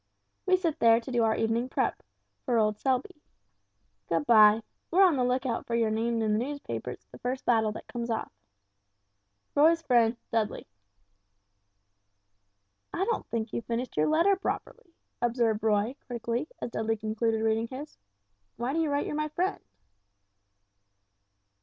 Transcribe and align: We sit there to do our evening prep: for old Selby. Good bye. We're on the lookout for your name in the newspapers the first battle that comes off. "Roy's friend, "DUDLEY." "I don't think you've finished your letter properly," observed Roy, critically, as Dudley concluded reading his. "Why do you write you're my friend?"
We 0.47 0.57
sit 0.57 0.79
there 0.79 0.99
to 0.99 1.11
do 1.11 1.21
our 1.23 1.35
evening 1.35 1.69
prep: 1.69 2.01
for 2.43 2.57
old 2.57 2.79
Selby. 2.79 3.21
Good 4.09 4.25
bye. 4.25 4.63
We're 4.89 5.05
on 5.05 5.15
the 5.15 5.23
lookout 5.23 5.67
for 5.67 5.75
your 5.75 5.91
name 5.91 6.23
in 6.23 6.33
the 6.33 6.39
newspapers 6.43 7.05
the 7.11 7.19
first 7.19 7.45
battle 7.45 7.71
that 7.73 7.85
comes 7.85 8.09
off. 8.09 8.31
"Roy's 9.53 9.83
friend, 9.83 10.17
"DUDLEY." 10.31 10.65
"I 12.91 13.05
don't 13.05 13.27
think 13.27 13.53
you've 13.53 13.65
finished 13.65 13.95
your 13.95 14.07
letter 14.07 14.35
properly," 14.35 14.91
observed 15.21 15.61
Roy, 15.61 15.95
critically, 16.07 16.47
as 16.59 16.71
Dudley 16.71 16.97
concluded 16.97 17.43
reading 17.43 17.67
his. 17.67 17.95
"Why 18.57 18.73
do 18.73 18.79
you 18.81 18.89
write 18.89 19.05
you're 19.05 19.13
my 19.13 19.27
friend?" 19.27 19.59